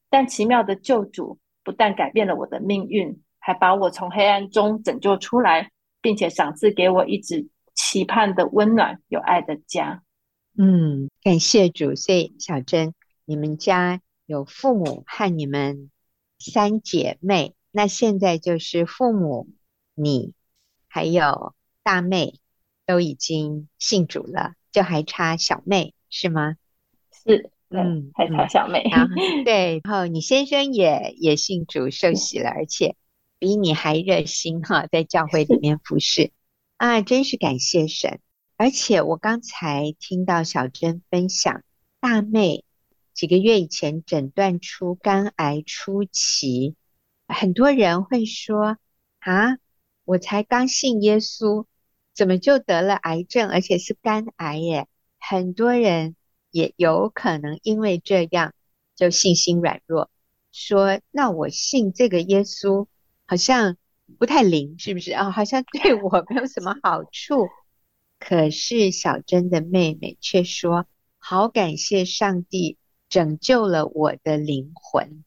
[0.09, 5.69] 但奇妙的救主不但改变了我的命运，还把我从黑暗中拯救出来，
[6.01, 10.01] 并且赏赐给我一直期盼的温暖有爱的家。
[10.57, 11.93] 嗯，感谢主。
[11.95, 14.01] 所以小珍，你们家。
[14.27, 15.91] 有父母和你们
[16.39, 19.49] 三姐妹，那现在就是父母、
[19.93, 20.33] 你
[20.87, 22.39] 还有大妹
[22.87, 26.55] 都已经信主了，就还差小妹是吗？
[27.23, 28.89] 是，嗯，还差小妹。
[28.91, 29.09] 嗯、
[29.45, 32.95] 对，然后你先生也也信主受洗了，而且
[33.37, 36.31] 比你还热心哈，在教会里面服侍
[36.77, 38.19] 啊，真是感谢神。
[38.57, 41.63] 而且我刚才听到小珍分享
[41.99, 42.63] 大妹。
[43.13, 46.75] 几个月以前诊断出肝癌初期，
[47.29, 48.77] 很多人会说
[49.19, 49.57] ：“啊，
[50.03, 51.65] 我才刚信耶稣，
[52.13, 56.17] 怎么就得了癌症，而且是肝癌耶？”很多人
[56.51, 58.53] 也有可能因为这样
[58.97, 60.11] 就信心软弱，
[60.51, 62.87] 说：“那我信这个耶稣
[63.25, 63.77] 好像
[64.19, 65.31] 不太灵，是不是啊？
[65.31, 67.47] 好像 对我没有什么好处。”
[68.19, 70.87] 可是小珍的妹妹却说
[71.19, 72.77] ：“好感谢上帝
[73.09, 75.23] 拯救了我的灵魂，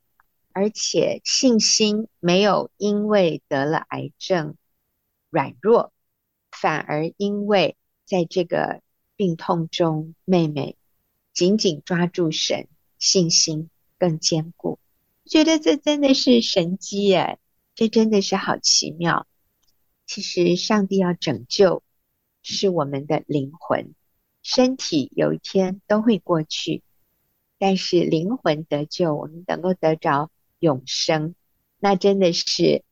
[0.52, 4.56] 而且信心没有因为得了癌症
[5.30, 5.92] 软弱，
[6.50, 8.80] 反而因为在这个
[9.14, 10.76] 病痛中，妹妹
[11.32, 14.78] 紧紧抓住神，信心更坚固。
[15.26, 17.38] 觉得这真的是神迹耶，
[17.78, 19.28] 这真的是好奇妙。
[20.04, 21.84] 其实上帝要拯救
[22.42, 23.94] 是我们的灵魂。
[24.42, 26.82] 身体有一天都会过去，
[27.56, 31.36] 但是灵魂得救，我们能够得着永生，
[31.78, 32.82] 那真的是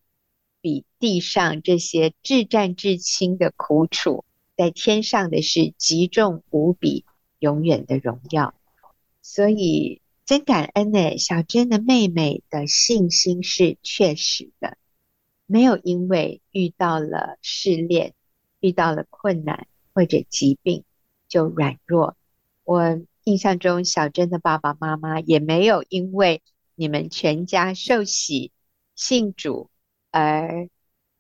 [0.61, 4.25] 比地上这些至暂至轻的苦楚，
[4.57, 7.05] 在天上的是极重无比、
[7.41, 8.55] 永远的荣耀。
[9.21, 14.77] 所以真感恩呢，小珍的妹妹的信心是确实的，
[15.47, 18.13] 没有因为遇到了试炼、
[18.61, 20.85] 遇到了困难或者疾病。
[21.29, 22.17] 就软弱。
[22.63, 26.41] 我印象中，小珍的爸爸妈妈也没有因为
[26.77, 28.53] 你们全家受洗
[28.95, 29.69] 信主
[30.13, 30.69] 而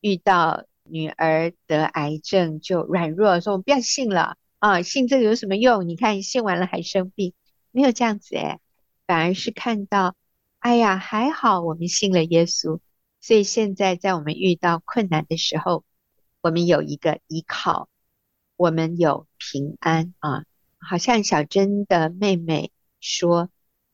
[0.01, 5.89] 遇到女儿得癌症就软弱，说我们不要信了啊，信这个有什么用？
[5.89, 7.33] 你看信完了还生病，
[7.73, 8.61] 没有这样子诶，
[9.07, 10.15] 反而是看到，
[10.59, 12.81] 哎呀，还好我们信了耶稣，
[13.21, 15.85] 所以现在在我们遇到困难的时候，
[16.41, 17.89] 我们有一个依靠。
[18.59, 20.45] 我们有平安啊，
[20.79, 23.51] 好像小珍的妹妹说，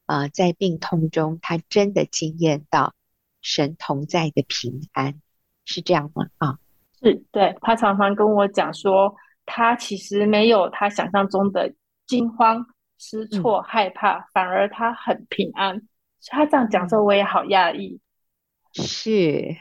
[0.07, 2.95] 啊，在病痛中，她真的经验到
[3.41, 5.21] 神同在的平安，
[5.65, 6.29] 是这样吗？
[6.39, 6.59] 啊，
[7.03, 11.75] 是，对，她常常跟我讲说，她其实没有她想象中的
[12.07, 12.65] 惊慌
[13.03, 15.83] 失措、嗯、害怕，反而他很平安。
[16.29, 17.99] 他这样讲之后，我也好讶异。
[18.73, 19.57] 是，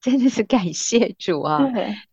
[0.00, 1.60] 真的是感谢主啊！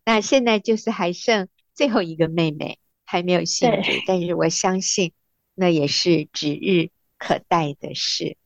[0.04, 1.48] 那现在就是还剩。
[1.74, 5.12] 最后一个妹妹还没有信主，但是我相信
[5.54, 8.36] 那也是指日可待的事。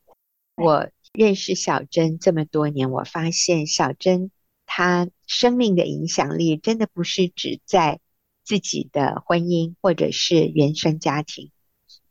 [0.55, 4.31] 我认识小珍这么多年，我发现小珍
[4.67, 8.01] 她生命的影响力真的不是只在
[8.45, 11.51] 自己的婚姻或者是原生家庭，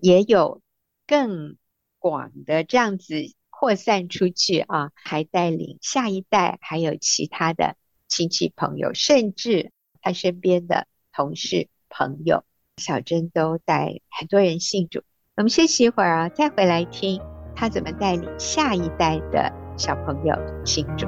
[0.02, 0.62] 也有
[1.08, 1.56] 更
[2.00, 3.16] 广的这样子
[3.50, 7.78] 扩散出去啊，还带领下一代，还有其他的
[8.10, 10.88] 亲戚朋友，甚至他身边的。
[11.14, 12.46] 同事、朋友，
[12.78, 15.04] 小珍都带很多人信主。
[15.36, 17.22] 我们休息一会儿啊，再回来听
[17.54, 20.34] 他怎么带领下一代的小朋友
[20.66, 21.06] 信主。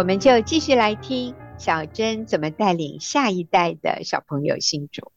[0.00, 1.34] 我们就继续来听。
[1.58, 5.12] 小珍怎么带领下一代的小朋友信主？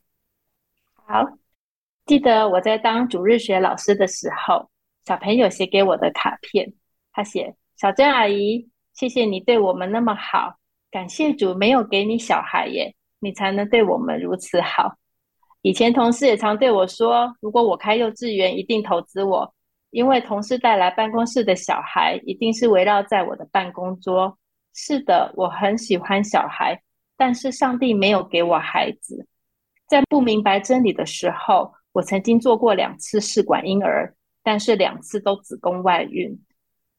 [0.94, 1.26] 好，
[2.06, 4.70] 记得我在当主日学老师的时候，
[5.06, 6.74] 小朋友写给我的卡片，
[7.14, 10.58] 他写：“小珍阿姨，谢谢你对我们那么好，
[10.92, 14.96] 感谢主没有给你小孩耶，你才能对我们如此好。”
[15.64, 19.50] 以前同事也常对我说：“如果我开幼稚园，一定投资我，
[19.92, 24.38] 因为同事带来办公室的小孩，一定是围绕在我的办公桌。”
[24.74, 26.82] 是的，我很喜欢小孩，
[27.16, 29.28] 但是上帝没有给我孩子。
[29.88, 36.36] 在不明白真理的时候，我曾经做过两次试管婴儿，但是两次都子宫外孕。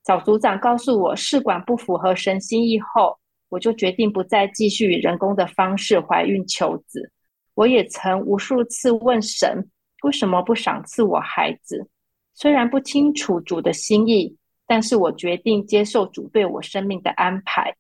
[0.07, 7.11] 小组长告诉我试管不符合神心意后，我就决定不再继续以人工的方式怀孕求子。
[7.55, 9.69] 我也曾无数次问神，
[10.03, 11.89] 为什么不赏赐我孩子？
[12.35, 14.37] 虽然不清楚主的心意。
[14.67, 17.75] 但是我决定接受主对我生命的安排，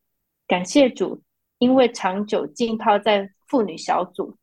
[0.47, 1.23] 感谢主，
[1.59, 4.37] 因为长久浸泡在妇女小组，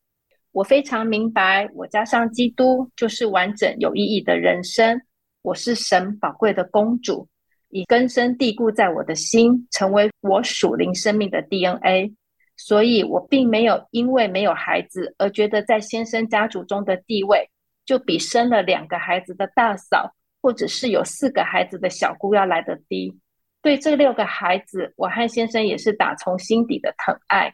[0.52, 5.02] 我非常明白，我加上基督就是完整有意义的人生。
[5.44, 7.28] 我是神宝贵的公主，
[7.70, 12.14] 已根深蒂固在我的心，成为我属灵生命的 DNA。
[12.58, 17.50] 所以我并没有因为没有孩子而觉得在先生家族中的地位
[17.86, 20.14] 就比生了两个孩子的大嫂。
[20.42, 23.16] 或者是有四个孩子的小姑要来得低，
[23.62, 27.54] 对这六个孩子，我和先生也是打从心底的疼爱。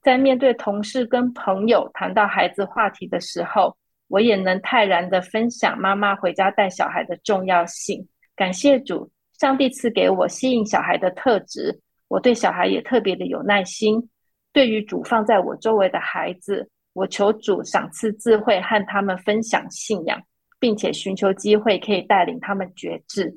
[0.00, 3.76] 在面对同事跟朋友谈到孩子话题的时候，
[4.08, 8.08] 我也能泰然的分享妈妈回家带小孩的重要性。
[8.34, 14.08] 感谢主，上帝赐给我吸引小孩的特质，我对小孩也特别的有耐心。
[14.52, 20.20] 对于主放在我周围的孩子，我求主赏赐智慧和他们分享信仰。
[20.62, 23.36] 并且寻求机会可以带领他们决志。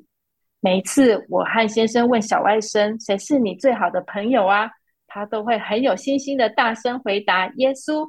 [0.60, 4.70] 每一次我和先生问小外甥谁是你最好的朋友啊，
[5.08, 8.06] 他都会很有信心的大声回答耶稣。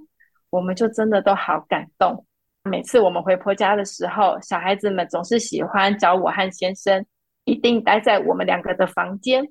[0.51, 2.24] 我们就真的都好感动。
[2.61, 7.03] 每次我们回婆家的时候，小孩子们总是喜欢找我和先生，
[7.45, 9.43] 一定待在我们两个的房间。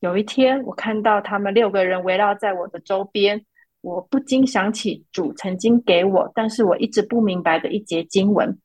[0.00, 3.40] 有一天，我看到他们六个人围绕在我的周边，
[3.82, 8.58] 我不禁想起主曾经给我，但是我一直不明白的一节经文：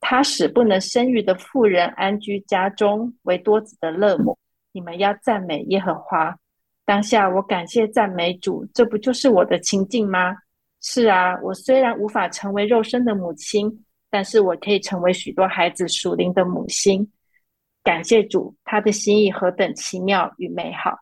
[0.00, 4.36] 他使不能生育的妇人安居家中，为多子的乐母。
[4.72, 6.36] 你们要赞美耶和华。
[6.84, 10.34] 当下，我感谢赞美主，这不就是我的情境吗？
[10.80, 17.12] 是啊，我虽然无法成为肉身的母亲，但是我可以成为许多孩子属灵的母亲。
[17.84, 20.98] 感谢主，他的心意何等奇妙与美好。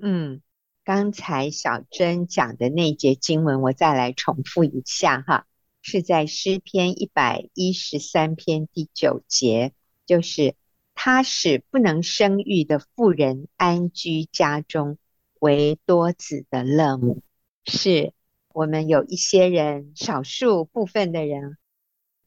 [0.00, 0.40] 嗯，
[0.84, 5.46] 刚才小珍讲的那节经文，我再来重复一下哈，
[5.90, 9.72] 是在诗篇一百一十三篇第九节，
[10.04, 10.54] 就是
[10.94, 14.98] 他使不能生育的妇人安居家中，
[15.40, 17.22] 为多子的乐母，
[17.64, 18.12] 是。
[18.52, 21.56] 我们有一些人，少数部分的人，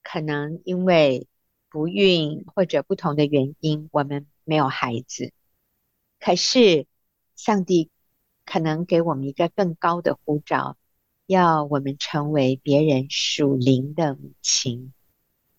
[0.02, 1.28] 可能因为
[1.70, 5.34] 不孕或者不同的原因，我们没有孩子。
[6.20, 6.88] 可是，
[7.36, 7.92] 上帝
[8.44, 10.78] 可能给我们一个更高的呼召，
[11.32, 14.94] 要我们成为别人属灵的母亲。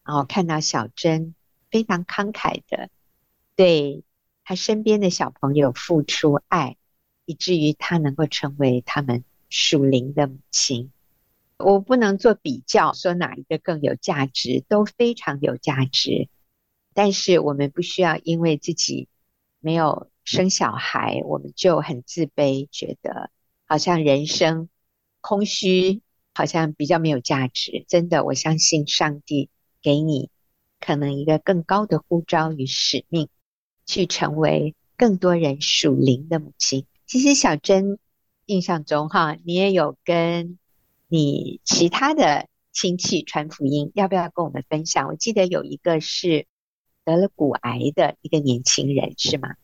[0.05, 1.35] 然后看到小珍
[1.71, 2.91] 非常慷慨的
[3.57, 4.05] 对
[4.45, 6.77] 他身边的小朋友付出爱，
[7.25, 9.25] 以至于他能够成为他们。
[9.55, 10.91] 属灵的母亲，
[11.59, 16.31] 我不能做比较，说哪一个更有价值，都非常有价值。
[16.95, 19.09] 但是我们不需要因为自己
[19.61, 23.31] 没有生小孩，我们就很自卑，觉得
[23.67, 24.71] 好像人生
[25.23, 26.03] 空虚，
[26.35, 27.87] 好像比较没有价值。
[27.89, 29.49] 真的，我相信上帝
[29.81, 30.29] 给你
[30.79, 33.31] 可能一个更高的呼召与使命，
[33.87, 36.85] 去成为更多人属灵的母亲。
[37.07, 37.99] 其实小珍。
[38.47, 40.59] 印象中哈，你也有跟
[41.07, 45.07] 你其他的亲戚传福音，要不要跟我们分享？
[45.07, 46.47] 我记得有一个是
[47.05, 49.55] 得了骨癌的一个年轻人，是吗？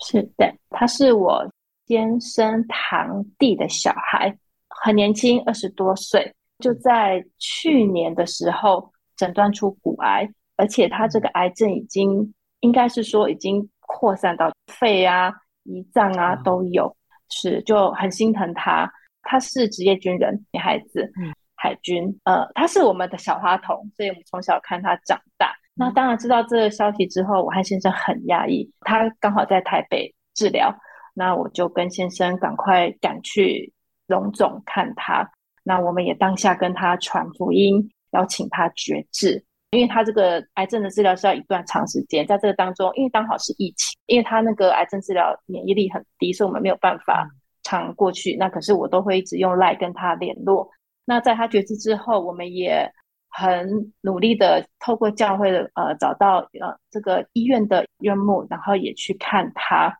[0.00, 1.52] 是的，他是我
[1.86, 4.38] 先生堂弟的小孩，
[4.84, 10.28] 很年轻，二十多岁，就在去年的时候诊断出骨癌，
[10.58, 15.32] 而且他这个癌症已经应该是说已经扩散到肺啊、
[15.64, 16.94] 胰脏啊都有。
[17.30, 18.86] 是，就很心疼他。
[19.22, 22.04] 他是职业军人，女孩子，嗯，海军。
[22.24, 25.48] 呃，他是我们的小花童，所以我们从小看他长大。
[25.48, 28.70] 嗯、那当然知道这个消息之后，我和先生很压抑。
[28.82, 30.70] 他刚好在台北治疗，
[31.14, 33.72] 那我就跟先生赶快赶去
[34.06, 35.28] 荣总看他。
[35.62, 39.44] 那我们也当下跟他传福音，邀请他绝志。
[39.70, 47.28] 因为他这个癌症的治疗是要一段长时间，在这个当中，因为刚好是疫情，因为他那个癌症治疗免疫力很低，所以我们没有办法
[47.64, 48.36] 常过去。
[48.36, 50.70] 那可是我都会一直用 LINE 跟他联络。
[51.04, 52.88] 那在他绝志之后，我们也
[53.30, 59.92] 很努力的透过教会的呃找到呃这个医院的院牧，然后也去看他。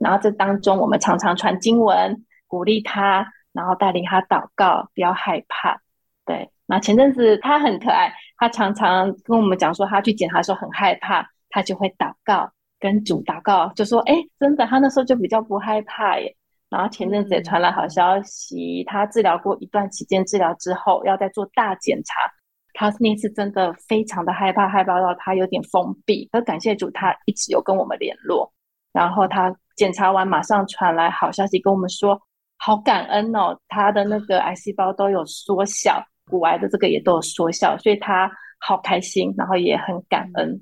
[0.00, 2.24] 然后这当中，我们常常传经文
[2.54, 5.76] 鼓励他，然后带领他祷告，不要害怕。
[6.24, 8.12] 对，那前阵子他很可爱。
[8.36, 12.48] 他常常跟我们讲说，他去检查的时候很害怕，他就会祷告，
[12.78, 16.32] 跟主祷告，就说：“哎，真的，他那时候就比较不害怕耶。”
[16.70, 22.30] 然后前阵子也传来好消息，他治疗过一段期间，治疗之后要再做大检查，
[22.72, 26.28] 他那次真的非常的害怕，害怕到他有点封闭。
[26.30, 28.52] 可感谢主，他一直有跟我们联络。
[28.92, 32.20] 然后他检查完，马上传来好消息，跟我们说
[32.64, 40.58] ：“好感恩哦，他的那个癌细胞都有缩小。”骨癌的这个也都有缩小，所以他好开心，然后也很感恩。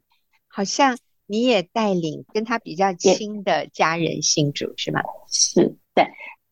[0.48, 5.00] 好像你也带领跟他比较亲的家人信主是吗？
[5.30, 6.04] 是，对，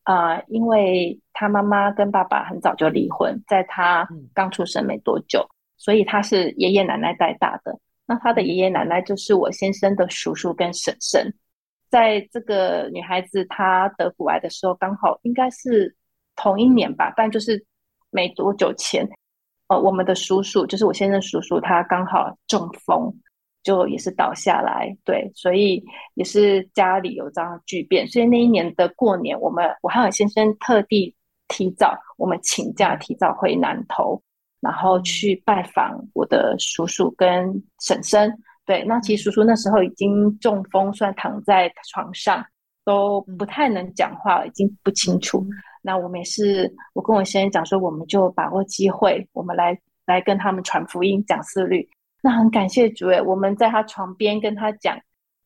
[0.05, 7.77] 呃，因为他妈妈跟爸爸很早就离婚，在他刚出生没多久，嗯、所以他是爷爷奶奶带大的。
[8.07, 11.35] 那他的爷爷奶奶就是我先生的叔叔跟婶婶。
[11.91, 15.95] 在这个女孩子她得骨癌的时候，刚好应该是
[16.37, 17.63] 同一年吧，但就是。
[18.13, 19.09] 没多久前，
[19.69, 23.09] 呃，我们的叔叔就是我先生叔叔，他刚好中风，
[23.63, 25.81] 就也是倒下来，对，所以
[26.15, 31.15] 也是家里有这样巨变，所以那一年的过年，我们我和我先生特地
[31.47, 34.21] 提早，我们请假提早回南投，
[34.59, 38.37] 然后去拜访我的叔叔跟婶婶。
[38.71, 42.41] 对，那其实叔叔那时候已经中风，算躺在床上，
[42.85, 45.45] 都不太能讲话，已经不清楚。
[45.83, 51.85] 那我们也是，我跟我先生讲说，我们就把握机会，我们来来跟他们传福音，讲思律。
[52.23, 54.97] 那很感谢主诶，我们在他床边跟他讲，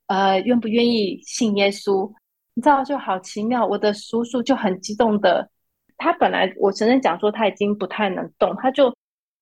[0.08, 2.12] 呃，愿不愿意信耶稣？
[2.52, 5.48] 你知道就好奇妙，我的叔叔就很激动的，
[5.96, 8.94] 他本来我承认讲说他已经不太能动，他就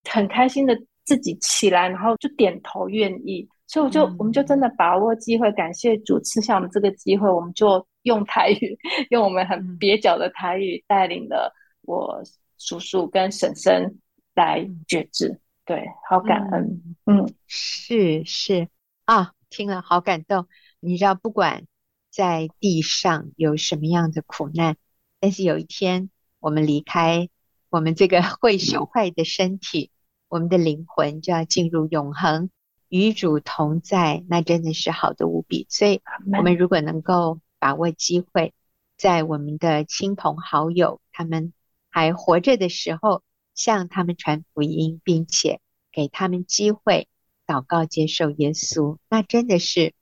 [0.08, 3.44] 很开心的自己起来，然后就点头愿意。
[3.72, 8.76] 所以我就、嗯、我们就真的把握机会，感谢主赐下我们这个机会，我们就用台语，
[9.08, 11.50] 用我们很蹩脚的台语带领了
[11.80, 12.22] 我
[12.58, 13.98] 叔叔跟婶婶
[14.34, 15.40] 来觉知。
[15.64, 16.82] 对，好感恩。
[17.06, 18.68] 嗯，嗯是是
[19.06, 20.46] 啊，听了好感动。
[20.78, 21.64] 你知道，不管
[22.10, 24.76] 在地上有什么样的苦难，
[25.18, 26.10] 但是有一天
[26.40, 27.30] 我们离开
[27.70, 29.90] 我们这个 会朽坏的身体，
[30.28, 32.50] 我们的灵魂就要进入永恒。
[32.92, 35.66] 与主同在，那真的是好的无比。
[35.70, 36.02] 所以，
[36.36, 38.52] 我们如果能够把握机会，
[38.98, 41.54] 在我们的亲朋好友他们
[41.88, 43.22] 还活着的时候，
[43.54, 47.08] 向他们传福音，并且给他们机会
[47.46, 49.94] 祷告接受耶稣，那真的是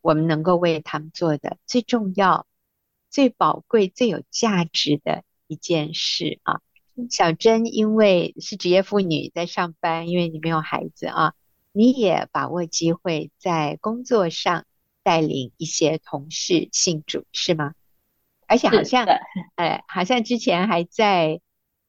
[0.00, 2.46] 我们能够为他们做的最重要、
[3.10, 6.60] 最宝贵、最有价值的一件事啊。
[7.10, 11.34] 小珍因为是职业妇女，在上班，因为你没有孩子啊。
[11.76, 14.64] 你也把握机会在工作上
[15.02, 17.74] 带领一些同事信主，是吗？
[18.46, 19.06] 而且好像，
[19.56, 21.42] 哎，好像之前还在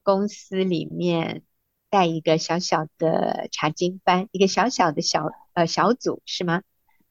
[0.04, 1.44] 公司里面
[1.90, 6.62] 带一个小小的查经班，一个小小的小呃小组，是吗？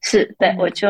[0.02, 0.86] 是，对，我就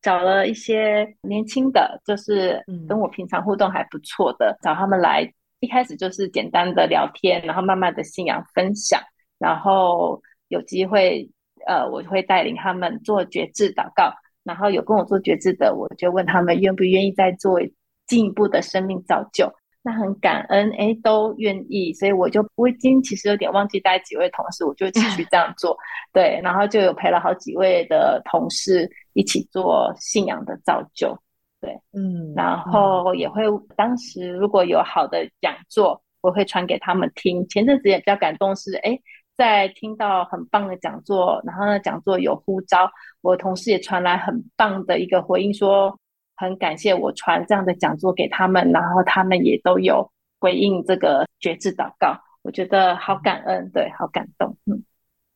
[0.00, 5.34] 找了一些年轻的，就是跟我平常互动还不错的，找他们来。
[5.58, 9.02] 一开始就是简单的聊天，然后慢慢的信仰分享，
[9.36, 10.22] 然后。
[10.48, 11.28] 有机会，
[11.66, 14.12] 呃，我会带领他们做觉志祷告，
[14.44, 17.60] 然后有跟我做觉志的，我就问他们愿不愿意再做
[18.06, 19.50] 进一步的生命造就。
[19.80, 25.76] 那很感恩，哎，都愿意，所以我就我已经其实有点忘记带几位同事，我就继续这样做。
[26.12, 31.16] 对，然后就有陪了好几位的同事一起做信仰的造就。
[31.60, 33.44] 对，嗯，然后也会
[33.76, 37.46] 当时如果有好的讲座，我会传给他们听。
[37.48, 38.98] 前阵子也比较感动是，哎。
[39.38, 45.96] 在听到很棒的讲座，然后呢，讲座有呼召，我同事也传来很棒的一个回应，说
[46.34, 50.10] 很感谢我传这样的讲座给他们，然后他们也都有
[50.40, 54.82] 回应这个决志祷告，我觉得好感恩，对，好感动，嗯，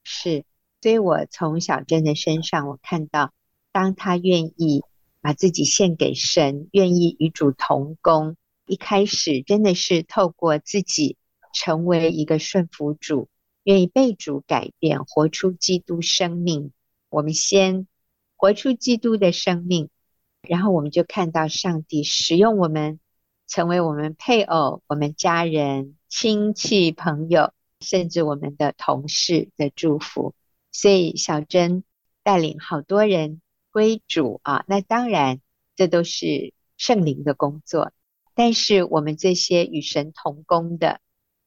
[0.03, 0.45] 是，
[0.81, 3.31] 所以我从小珍的身上，我看到，
[3.71, 4.83] 当他愿意
[5.21, 8.37] 把自己献给神，愿意与主同工，
[8.67, 11.17] 一开始真的是透过自己
[11.55, 13.29] 成为一个顺服主。
[13.65, 16.73] 愿意被主改变，活出基督生命。
[17.09, 17.87] 我们先
[18.37, 19.89] 活出基督的生命，
[20.41, 22.99] 然后我们就看到上帝使用我们，
[23.47, 30.35] 成为我们配偶、我们家人、亲戚、朋友，甚至我们的同事的祝福。
[30.73, 31.85] 所以小珍
[32.25, 33.41] 带领好多人
[33.71, 35.41] 归主啊，那当然
[35.77, 37.93] 这都是圣灵的工作。
[38.35, 41.01] 但是我们这些与神同工的。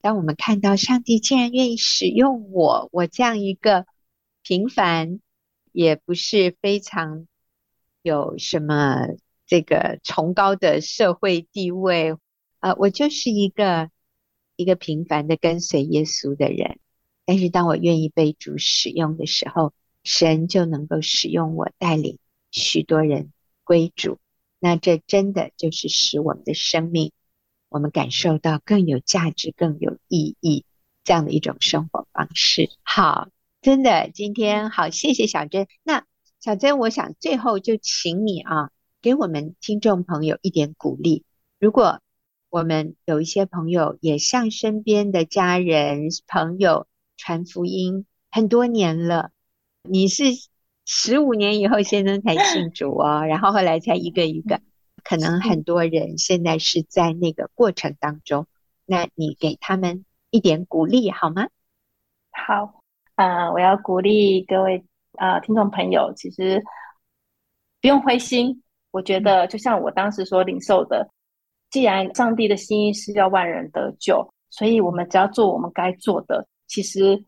[0.05, 3.87] 当我们看到上帝竟然愿意使用我，我这样一个
[4.43, 5.19] 平凡，
[5.71, 7.25] 也不是非常
[8.03, 9.07] 有什么
[9.47, 12.15] 这个崇高的社会地位，
[12.59, 13.89] 呃，我就是一个
[14.55, 16.77] 一个平凡的跟随耶稣的人。
[17.25, 22.19] 但是当我愿意被主使用的时候，神就能够使用我，带领
[22.51, 23.33] 许多人
[23.63, 24.19] 归主。
[24.59, 27.11] 那这真的就是使我们的生命。
[27.69, 30.65] 我们感受到更有价值、更有意义
[31.03, 32.69] 这样的一种生活方式。
[32.83, 33.29] 好，
[33.61, 35.67] 真的，今天好，谢谢小珍。
[35.83, 36.05] 那
[36.39, 38.69] 小珍，我想最后就请你啊，
[39.01, 41.23] 给我们听众朋友一点鼓励。
[41.59, 41.99] 如果
[42.49, 46.87] 我们有一些朋友也向身边的家人、朋友
[47.17, 49.31] 传福音很多年了，
[49.83, 50.25] 你是
[50.85, 54.61] 十五年以后先生才信主哦，然后后来才一个一个。
[55.05, 58.47] 可能很多人现在是在那个过程当中，
[58.85, 61.47] 那你给他们一点鼓励好吗？
[62.31, 62.81] 好，
[63.15, 64.83] 呃，我要鼓励各位
[65.13, 66.61] 啊、呃，听众朋友，其实
[67.79, 68.63] 不用灰心。
[68.89, 71.07] 我觉得就像我当时所领受的，
[71.69, 77.23] 既然上帝的心意是要万人得救，所以我们只要做我们该做的，其实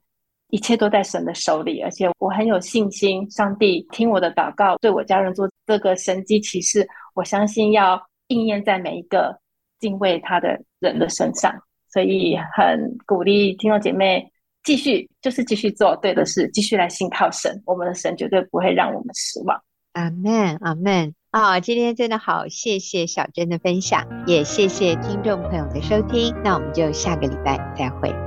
[0.49, 1.82] 一切都在神的手里。
[1.82, 6.88] 而且我很有信心，上帝听我的祷告，对我家人做这个神迹奇事。
[7.18, 9.36] 我相信要应验在每一个
[9.80, 11.51] 敬畏他的人的身上，
[11.91, 14.32] 所以很鼓励听众姐妹
[14.63, 17.59] 继续，就是继续做对的事，继续来信靠神。
[17.65, 19.59] 我们的神绝对不会让我们失望。
[19.93, 21.15] 阿门，阿门。
[21.32, 26.36] 啊，今天真的好，谢谢小珍的分享，也谢谢听众朋友的收听。
[26.43, 28.26] 那我们就下个礼拜再会。